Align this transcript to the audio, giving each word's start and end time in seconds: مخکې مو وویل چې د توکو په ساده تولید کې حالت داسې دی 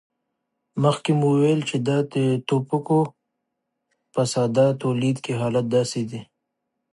مخکې 0.83 1.11
مو 1.19 1.27
وویل 1.33 1.61
چې 1.69 1.77
د 1.87 1.89
توکو 2.47 3.01
په 4.13 4.21
ساده 4.33 4.65
تولید 4.81 5.17
کې 5.25 5.33
حالت 5.41 5.65
داسې 5.75 6.01
دی 6.09 6.21